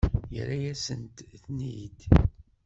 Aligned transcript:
Yerra-yasent-ten-id? 0.33 1.99